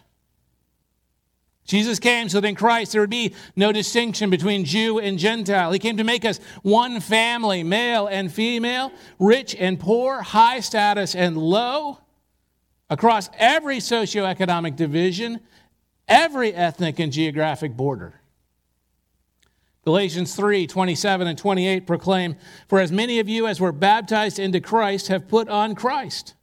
Jesus 1.66 2.00
came 2.00 2.30
so 2.30 2.40
that 2.40 2.48
in 2.48 2.56
Christ 2.56 2.94
there 2.94 3.02
would 3.02 3.10
be 3.10 3.36
no 3.58 3.74
distinction 3.74 4.30
between 4.30 4.64
Jew 4.64 5.00
and 5.00 5.20
Gentile. 5.20 5.74
He 5.74 5.80
came 5.80 5.98
to 5.98 6.06
make 6.06 6.24
us 6.24 6.40
one 6.64 7.02
family, 7.02 7.62
male 7.62 8.08
and 8.08 8.32
female, 8.32 8.94
rich 9.20 9.54
and 9.54 9.78
poor, 9.78 10.22
high 10.22 10.62
status 10.62 11.14
and 11.14 11.38
low, 11.38 12.00
across 12.90 13.30
every 13.38 13.78
socioeconomic 13.80 14.78
division, 14.78 15.42
every 16.08 16.54
ethnic 16.54 17.00
and 17.00 17.12
geographic 17.12 17.76
border. 17.76 18.22
Galatians 19.84 20.36
3 20.36 20.68
27 20.68 21.28
and 21.28 21.38
28 21.38 21.86
proclaim, 21.86 22.38
For 22.70 22.80
as 22.80 22.94
many 22.94 23.20
of 23.20 23.28
you 23.28 23.46
as 23.46 23.60
were 23.60 23.74
baptized 23.74 24.40
into 24.40 24.62
Christ 24.62 25.10
have 25.10 25.28
put 25.28 25.50
on 25.50 25.76
Christ. 25.76 26.34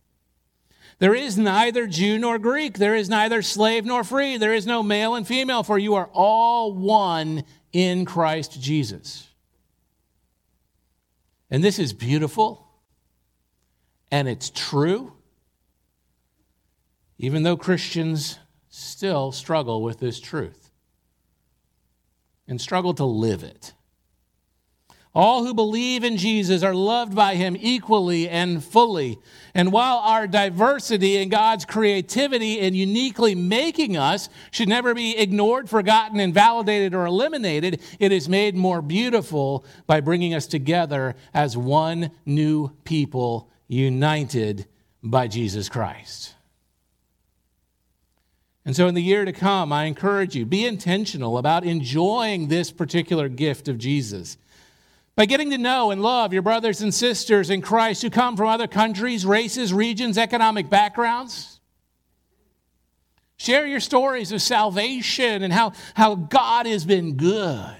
There 0.98 1.14
is 1.14 1.36
neither 1.36 1.86
Jew 1.86 2.18
nor 2.18 2.38
Greek. 2.38 2.78
There 2.78 2.94
is 2.94 3.08
neither 3.08 3.42
slave 3.42 3.84
nor 3.84 4.04
free. 4.04 4.36
There 4.36 4.54
is 4.54 4.66
no 4.66 4.82
male 4.82 5.14
and 5.14 5.26
female, 5.26 5.62
for 5.62 5.78
you 5.78 5.94
are 5.94 6.08
all 6.12 6.72
one 6.72 7.44
in 7.72 8.04
Christ 8.04 8.60
Jesus. 8.60 9.28
And 11.50 11.62
this 11.62 11.78
is 11.78 11.92
beautiful 11.92 12.64
and 14.10 14.28
it's 14.28 14.50
true, 14.50 15.12
even 17.18 17.42
though 17.42 17.56
Christians 17.56 18.38
still 18.68 19.32
struggle 19.32 19.82
with 19.82 19.98
this 19.98 20.20
truth 20.20 20.70
and 22.46 22.60
struggle 22.60 22.94
to 22.94 23.04
live 23.04 23.42
it. 23.42 23.74
All 25.14 25.44
who 25.44 25.54
believe 25.54 26.02
in 26.02 26.16
Jesus 26.16 26.64
are 26.64 26.75
loved 26.75 27.14
by 27.14 27.37
him 27.37 27.56
equally 27.61 28.28
and 28.28 28.62
fully. 28.62 29.21
And 29.54 29.71
while 29.71 29.99
our 29.99 30.26
diversity 30.26 31.18
and 31.18 31.30
God's 31.30 31.64
creativity 31.64 32.59
in 32.59 32.75
uniquely 32.75 33.37
making 33.37 33.97
us 33.97 34.28
should 34.50 34.68
never 34.68 34.92
be 34.92 35.16
ignored, 35.16 35.71
forgotten, 35.71 36.18
invalidated, 36.18 36.94
or 36.94 37.06
eliminated, 37.06 37.80
it 38.00 38.11
is 38.11 38.28
made 38.28 38.56
more 38.56 38.83
beautiful 38.83 39.64
by 39.87 40.00
bringing 40.00 40.35
us 40.35 40.49
together 40.49 41.14
as 41.33 41.56
one 41.56 42.11
new 42.26 42.71
people 42.83 43.49
united 43.68 44.66
by 45.00 45.28
Jesus 45.28 45.68
Christ. 45.68 46.35
And 48.66 48.75
so, 48.75 48.88
in 48.88 48.94
the 48.94 49.02
year 49.02 49.25
to 49.25 49.33
come, 49.33 49.73
I 49.73 49.85
encourage 49.85 50.35
you 50.35 50.44
be 50.47 50.66
intentional 50.66 51.38
about 51.38 51.64
enjoying 51.64 52.49
this 52.49 52.73
particular 52.73 53.28
gift 53.28 53.68
of 53.68 53.78
Jesus 53.78 54.38
by 55.16 55.26
getting 55.26 55.50
to 55.50 55.59
know 55.59 55.90
and 55.90 56.02
love 56.02 56.33
your 56.33 56.42
brothers 56.42 56.80
and 56.80 56.92
sisters 56.92 57.50
in 57.50 57.62
Christ 57.62 58.02
who 58.02 58.11
come 58.11 58.37
from 58.37 58.49
other 58.49 58.66
countries, 58.66 59.25
races, 59.25 59.73
regions, 59.73 60.18
economic 60.18 60.68
backgrounds. 60.68 61.61
Share 63.37 63.66
your 63.66 63.80
stories 63.80 64.33
of 64.33 64.42
salvation 64.42 65.42
and 65.42 65.52
how, 65.52 65.73
how 65.94 66.14
God 66.14 66.66
has 66.66 66.85
been 66.85 67.16
good. 67.16 67.76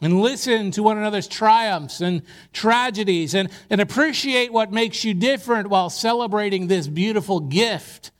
And 0.00 0.20
listen 0.20 0.72
to 0.72 0.82
one 0.82 0.98
another's 0.98 1.28
triumphs 1.28 2.00
and 2.00 2.22
tragedies 2.52 3.34
and, 3.34 3.50
and 3.70 3.80
appreciate 3.80 4.52
what 4.52 4.72
makes 4.72 5.04
you 5.04 5.14
different 5.14 5.68
while 5.68 5.90
celebrating 5.90 6.66
this 6.66 6.88
beautiful 6.88 7.38
gift 7.38 8.10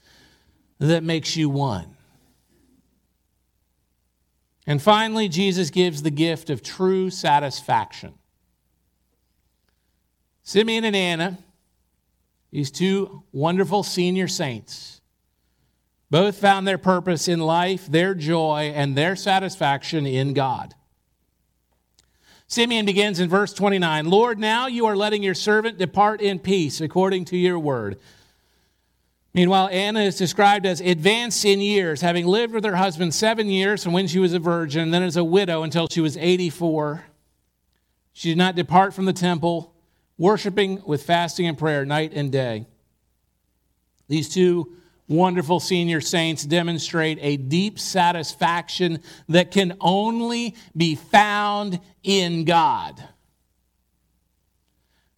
that 0.79 1.03
makes 1.03 1.37
you 1.37 1.49
one. 1.49 1.92
And 4.67 4.81
finally, 4.81 5.29
Jesus 5.29 5.71
gives 5.71 6.03
the 6.03 6.11
gift 6.11 6.51
of 6.51 6.63
true 6.63 7.11
satisfaction. 7.11 8.15
Simeon 10.43 10.85
and 10.85 10.97
Anna, 10.97 11.39
these 12.51 12.71
two 12.71 13.23
wonderful 13.33 13.83
senior 13.83 14.29
saints, 14.29 15.01
both 16.11 16.37
found 16.37 16.69
their 16.69 16.79
purpose 16.79 17.27
in 17.27 17.41
life, 17.41 17.87
their 17.87 18.15
joy, 18.15 18.73
and 18.75 18.97
their 18.97 19.17
satisfaction 19.17 20.07
in 20.07 20.35
God. 20.35 20.75
Simeon 22.47 22.85
begins 22.85 23.19
in 23.19 23.31
verse 23.31 23.55
29 23.55 24.05
Lord, 24.05 24.39
now 24.39 24.67
you 24.67 24.85
are 24.85 24.95
letting 24.95 25.23
your 25.23 25.35
servant 25.35 25.79
depart 25.79 26.21
in 26.21 26.39
peace 26.39 26.83
according 26.83 27.25
to 27.27 27.37
your 27.37 27.59
word. 27.59 27.99
Meanwhile, 29.35 29.69
Anna 29.73 30.01
is 30.01 30.17
described 30.17 30.67
as 30.67 30.81
advanced 30.81 31.45
in 31.45 31.61
years, 31.61 32.03
having 32.03 32.27
lived 32.27 32.53
with 32.53 32.65
her 32.65 32.77
husband 32.77 33.15
seven 33.15 33.49
years 33.49 33.83
from 33.83 33.95
when 33.95 34.07
she 34.07 34.19
was 34.19 34.35
a 34.35 34.39
virgin, 34.39 34.83
and 34.83 34.95
then 34.95 35.03
as 35.03 35.17
a 35.17 35.25
widow 35.25 35.63
until 35.63 35.89
she 35.91 36.03
was 36.03 36.19
84. 36.19 37.05
She 38.13 38.29
did 38.29 38.39
not 38.39 38.57
depart 38.57 38.93
from 38.93 39.07
the 39.07 39.13
temple, 39.15 39.75
worshiping 40.19 40.83
with 40.85 41.03
fasting 41.03 41.47
and 41.47 41.57
prayer 41.57 41.87
night 41.87 42.13
and 42.15 42.31
day. 42.31 42.67
These 44.09 44.29
two 44.29 44.77
wonderful 45.09 45.61
senior 45.61 46.03
saints 46.03 46.45
demonstrate 46.45 47.19
a 47.23 47.39
deep 47.39 47.79
satisfaction 47.79 49.01
that 49.31 49.51
can 49.51 49.77
only 49.81 50.55
be 50.77 50.95
found 50.95 51.81
in 52.03 52.45
God, 52.45 53.03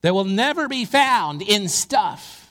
that 0.03 0.15
will 0.15 0.25
never 0.25 0.69
be 0.69 0.85
found 0.85 1.43
in 1.43 1.69
stuff 1.69 2.44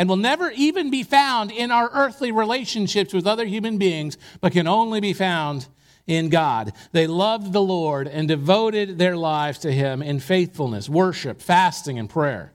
and 0.00 0.08
will 0.08 0.16
never 0.16 0.50
even 0.52 0.90
be 0.90 1.02
found 1.02 1.52
in 1.52 1.70
our 1.70 1.90
earthly 1.92 2.32
relationships 2.32 3.12
with 3.12 3.26
other 3.26 3.44
human 3.44 3.76
beings, 3.76 4.16
but 4.40 4.50
can 4.50 4.66
only 4.66 4.98
be 4.98 5.12
found 5.12 5.66
in 6.06 6.30
God. 6.30 6.72
They 6.92 7.06
loved 7.06 7.52
the 7.52 7.60
Lord 7.60 8.08
and 8.08 8.26
devoted 8.26 8.96
their 8.96 9.14
lives 9.14 9.58
to 9.58 9.70
Him 9.70 10.00
in 10.00 10.18
faithfulness, 10.18 10.88
worship, 10.88 11.42
fasting, 11.42 11.98
and 11.98 12.08
prayer. 12.08 12.54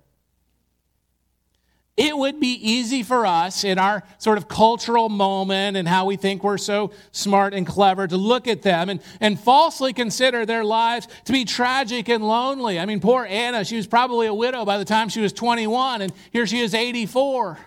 It 1.97 2.17
would 2.17 2.41
be 2.41 2.53
easy 2.53 3.03
for 3.03 3.25
us 3.25 3.63
in 3.63 3.79
our 3.79 4.03
sort 4.17 4.38
of 4.38 4.49
cultural 4.49 5.08
moment 5.08 5.77
and 5.77 5.88
how 5.88 6.05
we 6.05 6.17
think 6.17 6.43
we're 6.43 6.58
so 6.58 6.91
smart 7.13 7.53
and 7.53 7.65
clever 7.65 8.05
to 8.05 8.17
look 8.17 8.49
at 8.49 8.63
them 8.63 8.89
and, 8.89 9.01
and 9.21 9.39
falsely 9.39 9.93
consider 9.93 10.45
their 10.45 10.65
lives 10.65 11.08
to 11.23 11.31
be 11.31 11.45
tragic 11.45 12.10
and 12.10 12.27
lonely. 12.27 12.79
I 12.79 12.86
mean, 12.86 12.99
poor 12.99 13.25
Anna, 13.25 13.63
she 13.63 13.77
was 13.77 13.88
probably 13.88 14.27
a 14.27 14.34
widow 14.34 14.65
by 14.65 14.77
the 14.77 14.84
time 14.84 15.08
she 15.08 15.21
was 15.21 15.31
21, 15.31 16.01
and 16.01 16.12
here 16.31 16.45
she 16.45 16.60
is 16.60 16.73
84. 16.73 17.58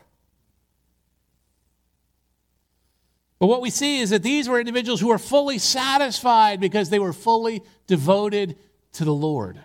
But 3.38 3.46
what 3.46 3.62
we 3.62 3.70
see 3.70 4.00
is 4.00 4.10
that 4.10 4.22
these 4.22 4.46
were 4.46 4.60
individuals 4.60 5.00
who 5.00 5.08
were 5.08 5.18
fully 5.18 5.58
satisfied 5.58 6.60
because 6.60 6.90
they 6.90 6.98
were 6.98 7.14
fully 7.14 7.62
devoted 7.86 8.56
to 8.92 9.06
the 9.06 9.14
Lord. 9.14 9.58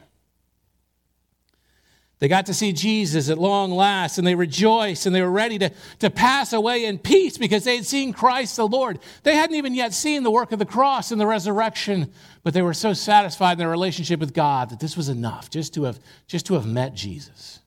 They 2.19 2.28
got 2.28 2.45
to 2.45 2.54
see 2.54 2.71
Jesus 2.71 3.30
at 3.30 3.38
long 3.38 3.71
last 3.71 4.17
and 4.17 4.26
they 4.26 4.36
rejoiced 4.36 5.06
and 5.06 5.13
they 5.13 5.21
were 5.21 5.32
ready 5.32 5.60
to, 5.60 5.71
to 5.99 6.10
pass 6.10 6.54
away 6.54 6.86
in 6.86 6.97
peace 6.97 7.38
because 7.38 7.65
they 7.65 7.76
had 7.76 7.86
seen 7.86 8.13
Christ 8.13 8.56
the 8.56 8.67
Lord. 8.67 8.99
They 9.23 9.36
hadn't 9.36 9.58
even 9.58 9.73
yet 9.76 9.93
seen 9.93 10.23
the 10.23 10.32
work 10.32 10.52
of 10.52 10.60
the 10.60 10.65
cross 10.65 11.12
and 11.12 11.19
the 11.19 11.28
resurrection, 11.28 12.13
but 12.43 12.54
they 12.54 12.62
were 12.62 12.73
so 12.73 12.93
satisfied 12.93 13.54
in 13.54 13.58
their 13.58 13.69
relationship 13.69 14.19
with 14.19 14.34
God 14.34 14.69
that 14.69 14.80
this 14.80 14.95
was 14.95 15.10
enough 15.10 15.49
just 15.49 15.73
to 15.73 15.84
have, 15.84 15.99
just 16.28 16.45
to 16.45 16.54
have 16.54 16.65
met 16.65 16.93
Jesus. 16.93 17.60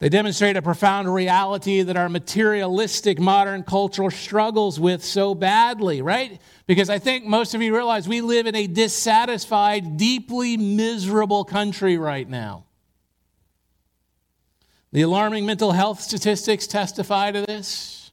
They 0.00 0.08
demonstrate 0.08 0.56
a 0.56 0.62
profound 0.62 1.12
reality 1.12 1.82
that 1.82 1.96
our 1.96 2.08
materialistic 2.08 3.18
modern 3.18 3.64
culture 3.64 4.10
struggles 4.12 4.78
with 4.78 5.04
so 5.04 5.34
badly, 5.34 6.02
right? 6.02 6.40
Because 6.68 6.88
I 6.88 7.00
think 7.00 7.24
most 7.24 7.54
of 7.54 7.62
you 7.62 7.74
realize 7.74 8.06
we 8.06 8.20
live 8.20 8.46
in 8.46 8.54
a 8.54 8.68
dissatisfied, 8.68 9.96
deeply 9.96 10.56
miserable 10.56 11.44
country 11.44 11.98
right 11.98 12.28
now. 12.28 12.64
The 14.92 15.02
alarming 15.02 15.46
mental 15.46 15.72
health 15.72 16.00
statistics 16.00 16.68
testify 16.68 17.32
to 17.32 17.44
this. 17.44 18.12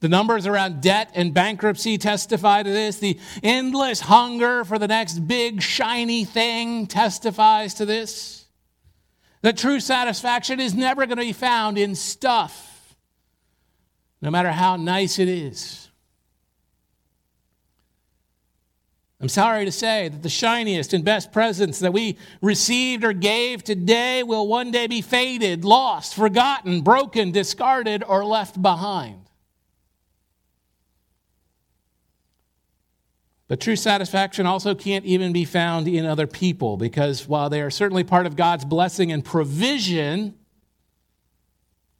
The 0.00 0.08
numbers 0.08 0.46
around 0.46 0.80
debt 0.80 1.10
and 1.14 1.32
bankruptcy 1.32 1.98
testify 1.98 2.64
to 2.64 2.70
this. 2.70 2.98
The 2.98 3.18
endless 3.42 4.00
hunger 4.00 4.64
for 4.64 4.78
the 4.78 4.88
next 4.88 5.20
big, 5.20 5.62
shiny 5.62 6.24
thing 6.24 6.86
testifies 6.86 7.74
to 7.74 7.86
this. 7.86 8.39
That 9.42 9.56
true 9.56 9.80
satisfaction 9.80 10.60
is 10.60 10.74
never 10.74 11.06
going 11.06 11.18
to 11.18 11.24
be 11.24 11.32
found 11.32 11.78
in 11.78 11.94
stuff, 11.94 12.94
no 14.20 14.30
matter 14.30 14.52
how 14.52 14.76
nice 14.76 15.18
it 15.18 15.28
is. 15.28 15.88
I'm 19.20 19.28
sorry 19.28 19.66
to 19.66 19.72
say 19.72 20.08
that 20.08 20.22
the 20.22 20.30
shiniest 20.30 20.94
and 20.94 21.04
best 21.04 21.30
presents 21.30 21.78
that 21.80 21.92
we 21.92 22.16
received 22.40 23.04
or 23.04 23.12
gave 23.12 23.62
today 23.62 24.22
will 24.22 24.46
one 24.46 24.70
day 24.70 24.86
be 24.86 25.02
faded, 25.02 25.62
lost, 25.62 26.14
forgotten, 26.14 26.80
broken, 26.80 27.30
discarded, 27.30 28.02
or 28.06 28.24
left 28.24 28.60
behind. 28.60 29.29
But 33.50 33.58
true 33.58 33.74
satisfaction 33.74 34.46
also 34.46 34.76
can't 34.76 35.04
even 35.04 35.32
be 35.32 35.44
found 35.44 35.88
in 35.88 36.06
other 36.06 36.28
people 36.28 36.76
because 36.76 37.26
while 37.26 37.50
they 37.50 37.60
are 37.62 37.68
certainly 37.68 38.04
part 38.04 38.26
of 38.26 38.36
God's 38.36 38.64
blessing 38.64 39.10
and 39.10 39.24
provision, 39.24 40.36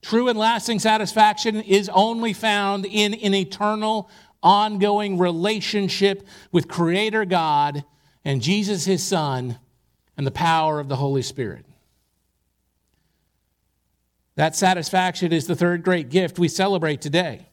true 0.00 0.28
and 0.28 0.38
lasting 0.38 0.78
satisfaction 0.78 1.56
is 1.56 1.90
only 1.92 2.34
found 2.34 2.86
in 2.86 3.14
an 3.14 3.34
eternal, 3.34 4.08
ongoing 4.44 5.18
relationship 5.18 6.24
with 6.52 6.68
Creator 6.68 7.24
God 7.24 7.84
and 8.24 8.40
Jesus, 8.40 8.84
His 8.84 9.02
Son, 9.02 9.58
and 10.16 10.24
the 10.24 10.30
power 10.30 10.78
of 10.78 10.88
the 10.88 10.94
Holy 10.94 11.22
Spirit. 11.22 11.66
That 14.36 14.54
satisfaction 14.54 15.32
is 15.32 15.48
the 15.48 15.56
third 15.56 15.82
great 15.82 16.10
gift 16.10 16.38
we 16.38 16.46
celebrate 16.46 17.00
today. 17.00 17.49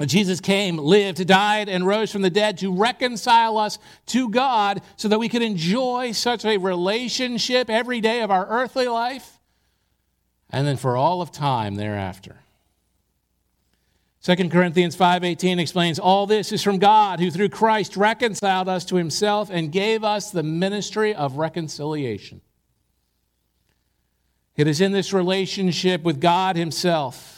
Jesus 0.00 0.40
came, 0.40 0.76
lived, 0.76 1.24
died, 1.26 1.68
and 1.68 1.86
rose 1.86 2.10
from 2.10 2.22
the 2.22 2.30
dead 2.30 2.58
to 2.58 2.72
reconcile 2.72 3.56
us 3.56 3.78
to 4.06 4.28
God 4.28 4.82
so 4.96 5.08
that 5.08 5.20
we 5.20 5.28
could 5.28 5.42
enjoy 5.42 6.12
such 6.12 6.44
a 6.44 6.58
relationship 6.58 7.70
every 7.70 8.00
day 8.00 8.20
of 8.20 8.30
our 8.30 8.46
earthly 8.48 8.88
life 8.88 9.38
and 10.50 10.66
then 10.66 10.76
for 10.76 10.96
all 10.96 11.22
of 11.22 11.32
time 11.32 11.76
thereafter. 11.76 12.36
2 14.22 14.50
Corinthians 14.50 14.96
5:18 14.96 15.58
explains 15.58 15.98
all 15.98 16.26
this 16.26 16.50
is 16.50 16.62
from 16.62 16.78
God 16.78 17.20
who 17.20 17.30
through 17.30 17.50
Christ 17.50 17.96
reconciled 17.96 18.68
us 18.68 18.84
to 18.86 18.96
himself 18.96 19.50
and 19.50 19.70
gave 19.70 20.02
us 20.02 20.30
the 20.30 20.42
ministry 20.42 21.14
of 21.14 21.36
reconciliation. 21.36 22.40
It 24.56 24.66
is 24.66 24.80
in 24.80 24.92
this 24.92 25.12
relationship 25.12 26.02
with 26.02 26.20
God 26.20 26.56
himself 26.56 27.33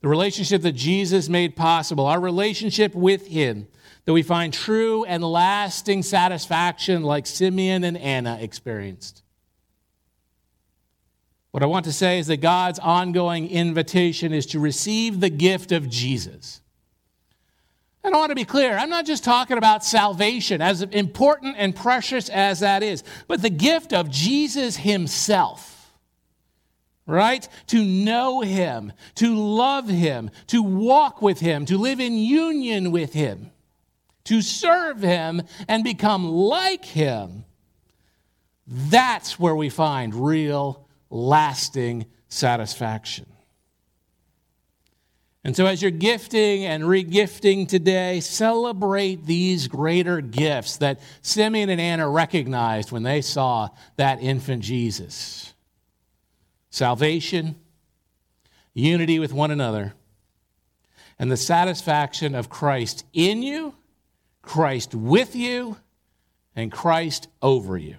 the 0.00 0.08
relationship 0.08 0.62
that 0.62 0.72
Jesus 0.72 1.28
made 1.28 1.56
possible, 1.56 2.06
our 2.06 2.20
relationship 2.20 2.94
with 2.94 3.26
him 3.26 3.68
that 4.04 4.12
we 4.12 4.22
find 4.22 4.52
true 4.52 5.04
and 5.04 5.22
lasting 5.22 6.02
satisfaction 6.02 7.02
like 7.02 7.26
Simeon 7.26 7.84
and 7.84 7.98
Anna 7.98 8.38
experienced. 8.40 9.22
What 11.50 11.62
I 11.62 11.66
want 11.66 11.84
to 11.86 11.92
say 11.92 12.18
is 12.18 12.28
that 12.28 12.38
God's 12.38 12.78
ongoing 12.78 13.50
invitation 13.50 14.32
is 14.32 14.46
to 14.46 14.60
receive 14.60 15.20
the 15.20 15.30
gift 15.30 15.72
of 15.72 15.88
Jesus. 15.88 16.60
And 18.02 18.14
I 18.14 18.18
want 18.18 18.30
to 18.30 18.36
be 18.36 18.44
clear, 18.44 18.78
I'm 18.78 18.88
not 18.88 19.04
just 19.04 19.24
talking 19.24 19.58
about 19.58 19.84
salvation, 19.84 20.62
as 20.62 20.80
important 20.82 21.56
and 21.58 21.76
precious 21.76 22.28
as 22.30 22.60
that 22.60 22.82
is, 22.82 23.04
but 23.28 23.42
the 23.42 23.50
gift 23.50 23.92
of 23.92 24.10
Jesus 24.10 24.76
Himself, 24.76 25.79
right? 27.10 27.46
To 27.68 27.84
know 27.84 28.40
Him, 28.40 28.92
to 29.16 29.34
love 29.34 29.88
Him, 29.88 30.30
to 30.48 30.62
walk 30.62 31.20
with 31.20 31.40
Him, 31.40 31.66
to 31.66 31.76
live 31.76 32.00
in 32.00 32.14
union 32.14 32.90
with 32.90 33.12
Him, 33.12 33.50
to 34.24 34.40
serve 34.40 35.02
Him 35.02 35.42
and 35.68 35.84
become 35.84 36.24
like 36.30 36.84
Him. 36.84 37.44
That's 38.66 39.38
where 39.38 39.56
we 39.56 39.68
find 39.68 40.14
real 40.14 40.86
lasting 41.10 42.06
satisfaction. 42.28 43.26
And 45.42 45.56
so, 45.56 45.64
as 45.64 45.80
you're 45.80 45.90
gifting 45.90 46.66
and 46.66 46.84
regifting 46.84 47.66
today, 47.66 48.20
celebrate 48.20 49.24
these 49.24 49.68
greater 49.68 50.20
gifts 50.20 50.76
that 50.78 51.00
Simeon 51.22 51.70
and 51.70 51.80
Anna 51.80 52.08
recognized 52.08 52.92
when 52.92 53.02
they 53.02 53.22
saw 53.22 53.70
that 53.96 54.20
infant 54.20 54.62
Jesus 54.62 55.54
salvation, 56.70 57.56
unity 58.72 59.18
with 59.18 59.32
one 59.32 59.50
another, 59.50 59.94
and 61.18 61.30
the 61.30 61.36
satisfaction 61.36 62.34
of 62.34 62.48
Christ 62.48 63.04
in 63.12 63.42
you, 63.42 63.74
Christ 64.42 64.94
with 64.94 65.36
you, 65.36 65.76
and 66.56 66.72
Christ 66.72 67.28
over 67.42 67.76
you. 67.76 67.96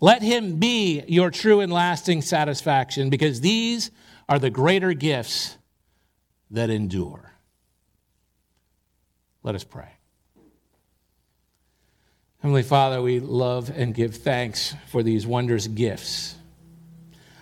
Let 0.00 0.22
him 0.22 0.56
be 0.56 1.02
your 1.08 1.30
true 1.30 1.60
and 1.60 1.72
lasting 1.72 2.22
satisfaction 2.22 3.10
because 3.10 3.40
these 3.40 3.90
are 4.28 4.38
the 4.38 4.50
greater 4.50 4.92
gifts 4.92 5.56
that 6.50 6.70
endure. 6.70 7.32
Let 9.42 9.54
us 9.54 9.64
pray. 9.64 9.88
Heavenly 12.40 12.62
Father, 12.62 13.02
we 13.02 13.20
love 13.20 13.70
and 13.74 13.94
give 13.94 14.16
thanks 14.16 14.74
for 14.88 15.02
these 15.02 15.26
wondrous 15.26 15.66
gifts. 15.66 16.36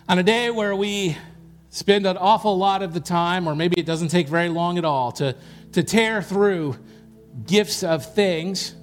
On 0.07 0.19
a 0.19 0.23
day 0.23 0.51
where 0.51 0.75
we 0.75 1.17
spend 1.71 2.05
an 2.05 2.15
awful 2.17 2.55
lot 2.55 2.83
of 2.83 2.93
the 2.93 2.99
time, 2.99 3.47
or 3.47 3.55
maybe 3.55 3.79
it 3.79 3.87
doesn't 3.87 4.09
take 4.09 4.27
very 4.27 4.49
long 4.49 4.77
at 4.77 4.85
all, 4.85 5.11
to, 5.13 5.35
to 5.71 5.81
tear 5.81 6.21
through 6.21 6.77
gifts 7.47 7.81
of 7.81 8.13
things 8.13 8.75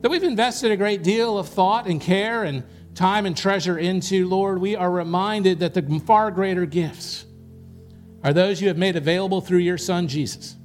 that 0.00 0.10
we've 0.10 0.22
invested 0.22 0.70
a 0.72 0.78
great 0.78 1.02
deal 1.02 1.38
of 1.38 1.46
thought 1.46 1.86
and 1.86 2.00
care 2.00 2.44
and 2.44 2.64
time 2.94 3.26
and 3.26 3.36
treasure 3.36 3.76
into, 3.76 4.26
Lord, 4.26 4.62
we 4.62 4.76
are 4.76 4.90
reminded 4.90 5.58
that 5.58 5.74
the 5.74 6.02
far 6.06 6.30
greater 6.30 6.64
gifts 6.64 7.26
are 8.24 8.32
those 8.32 8.62
you 8.62 8.68
have 8.68 8.78
made 8.78 8.96
available 8.96 9.42
through 9.42 9.58
your 9.58 9.78
Son, 9.78 10.08
Jesus. 10.08 10.56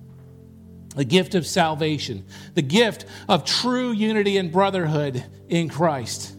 The 0.96 1.04
gift 1.04 1.36
of 1.36 1.46
salvation, 1.46 2.26
the 2.54 2.62
gift 2.62 3.06
of 3.28 3.44
true 3.44 3.92
unity 3.92 4.38
and 4.38 4.54
brotherhood 4.54 5.22
in 5.50 5.68
Christ, 5.68 6.34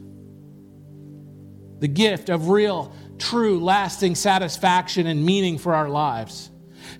the 1.80 1.88
gift 1.88 2.30
of 2.30 2.48
real, 2.48 2.94
true, 3.18 3.60
lasting 3.62 4.14
satisfaction 4.14 5.06
and 5.06 5.24
meaning 5.24 5.58
for 5.58 5.74
our 5.74 5.88
lives. 5.88 6.50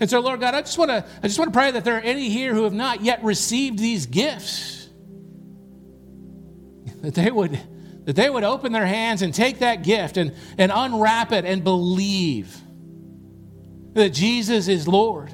And 0.00 0.10
so, 0.10 0.20
Lord 0.20 0.40
God, 0.40 0.54
I 0.54 0.62
just 0.62 0.78
want 0.78 0.90
to 0.90 1.04
I 1.22 1.26
just 1.26 1.38
want 1.38 1.52
to 1.52 1.56
pray 1.58 1.70
that 1.70 1.84
there 1.84 1.96
are 1.96 2.00
any 2.00 2.28
here 2.28 2.54
who 2.54 2.64
have 2.64 2.72
not 2.72 3.02
yet 3.02 3.22
received 3.22 3.78
these 3.78 4.06
gifts 4.06 4.88
that 7.02 7.14
they 7.14 7.30
would 7.30 7.58
that 8.06 8.14
they 8.14 8.30
would 8.30 8.44
open 8.44 8.72
their 8.72 8.86
hands 8.86 9.22
and 9.22 9.34
take 9.34 9.58
that 9.58 9.82
gift 9.82 10.16
and, 10.16 10.32
and 10.58 10.70
unwrap 10.72 11.32
it 11.32 11.44
and 11.44 11.64
believe 11.64 12.56
that 13.94 14.10
Jesus 14.10 14.68
is 14.68 14.86
Lord. 14.86 15.32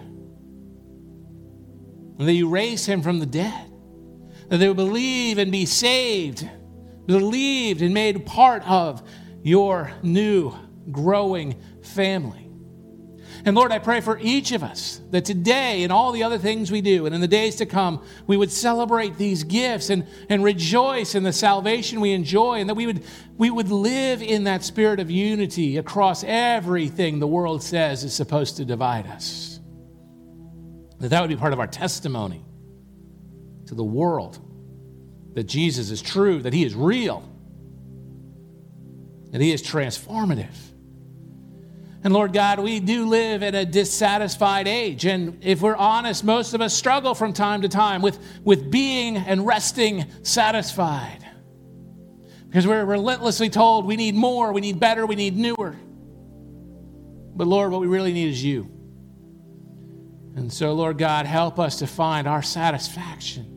And 2.19 2.29
that 2.29 2.33
you 2.33 2.49
raised 2.49 2.87
him 2.87 3.03
from 3.03 3.19
the 3.19 3.27
dead. 3.27 3.71
That 4.49 4.57
they 4.57 4.69
would 4.69 4.77
believe 4.77 5.37
and 5.37 5.53
be 5.53 5.67
saved, 5.67 6.49
believed 7.05 7.83
and 7.83 7.93
made 7.93 8.25
part 8.25 8.67
of 8.67 9.03
your 9.43 9.93
new 10.03 10.55
growing 10.91 11.61
family. 11.83 12.49
And 13.45 13.57
Lord, 13.57 13.73
I 13.73 13.79
pray 13.79 14.01
for 14.01 14.19
each 14.21 14.53
of 14.53 14.63
us 14.63 15.01
that 15.11 15.25
today 15.25 15.83
and 15.83 15.93
all 15.93 16.13
the 16.13 16.23
other 16.23 16.39
things 16.39 16.71
we 16.71 16.81
do 16.81 17.07
and 17.07 17.15
in 17.15 17.21
the 17.21 17.29
days 17.29 17.57
to 17.57 17.67
come, 17.67 18.05
we 18.27 18.37
would 18.37 18.53
celebrate 18.53 19.17
these 19.17 19.43
gifts 19.43 19.91
and, 19.91 20.07
and 20.29 20.45
rejoice 20.45 21.15
in 21.17 21.25
the 21.25 21.33
salvation 21.33 22.01
we 22.01 22.13
enjoy, 22.13 22.61
and 22.61 22.69
that 22.69 22.75
we 22.75 22.87
would, 22.87 23.03
we 23.39 23.51
would 23.51 23.69
live 23.69 24.23
in 24.23 24.45
that 24.45 24.63
spirit 24.63 25.01
of 25.01 25.11
unity 25.11 25.77
across 25.77 26.23
everything 26.25 27.19
the 27.19 27.27
world 27.27 27.63
says 27.63 28.05
is 28.05 28.15
supposed 28.15 28.59
to 28.59 28.65
divide 28.65 29.09
us. 29.09 29.59
That 31.01 31.09
that 31.09 31.21
would 31.21 31.31
be 31.31 31.37
part 31.37 31.53
of 31.53 31.59
our 31.59 31.67
testimony 31.67 32.45
to 33.67 33.75
the 33.75 33.85
world 33.85 34.39
that 35.35 35.45
Jesus 35.45 35.91
is 35.91 36.01
true, 36.01 36.43
that 36.43 36.53
he 36.53 36.65
is 36.65 36.75
real, 36.75 37.29
that 39.33 39.41
he 39.41 39.51
is 39.51 39.63
transformative. 39.63 40.72
And 42.05 42.13
Lord 42.13 42.33
God, 42.33 42.59
we 42.59 42.81
do 42.81 43.07
live 43.07 43.43
in 43.43 43.55
a 43.55 43.65
dissatisfied 43.65 44.67
age. 44.67 45.05
And 45.05 45.39
if 45.45 45.61
we're 45.61 45.77
honest, 45.77 46.25
most 46.25 46.53
of 46.53 46.61
us 46.61 46.75
struggle 46.75 47.15
from 47.15 47.33
time 47.33 47.63
to 47.63 47.69
time 47.69 48.03
with, 48.03 48.19
with 48.43 48.71
being 48.71 49.17
and 49.17 49.47
resting 49.47 50.07
satisfied. 50.23 51.25
Because 52.49 52.67
we're 52.67 52.85
relentlessly 52.85 53.49
told 53.49 53.87
we 53.87 53.97
need 53.97 54.17
more, 54.17 54.53
we 54.53 54.61
need 54.61 54.81
better, 54.81 55.07
we 55.07 55.15
need 55.15 55.37
newer. 55.37 55.77
But 57.35 57.47
Lord, 57.47 57.71
what 57.71 57.81
we 57.81 57.87
really 57.87 58.13
need 58.13 58.31
is 58.31 58.43
you. 58.43 58.69
And 60.35 60.53
so, 60.53 60.73
Lord 60.73 60.99
God, 60.99 61.27
help 61.27 61.59
us 61.59 61.79
to 61.79 61.87
find 61.87 62.27
our 62.27 62.43
satisfaction 62.43 63.53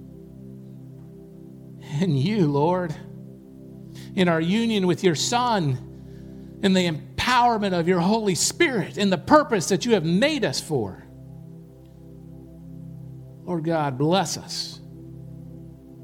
in 1.99 2.15
you, 2.15 2.47
Lord, 2.47 2.93
in 4.15 4.27
our 4.27 4.41
union 4.41 4.86
with 4.86 5.03
your 5.03 5.15
Son, 5.15 6.60
in 6.62 6.73
the 6.73 6.86
empowerment 7.25 7.77
of 7.77 7.88
your 7.88 7.99
Holy 7.99 8.35
Spirit 8.35 8.97
and 8.97 9.11
the 9.11 9.17
purpose 9.17 9.69
that 9.69 9.85
you 9.85 9.93
have 9.93 10.05
made 10.05 10.45
us 10.45 10.59
for. 10.59 11.03
Lord 13.43 13.63
God, 13.63 13.97
bless 13.97 14.38
us 14.38 14.81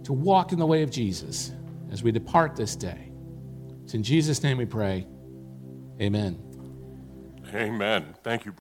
to 0.04 0.14
walk 0.14 0.52
in 0.52 0.60
the 0.60 0.66
way 0.66 0.84
of 0.84 0.92
Jesus 0.92 1.52
as 1.92 2.04
we 2.04 2.12
depart 2.12 2.56
this 2.56 2.76
day. 2.76 3.12
It's 3.84 3.94
in 3.94 4.04
Jesus' 4.04 4.44
name 4.44 4.58
we 4.58 4.66
pray. 4.66 5.08
Amen. 6.00 6.40
Amen. 7.54 8.16
Thank 8.24 8.46
you. 8.46 8.50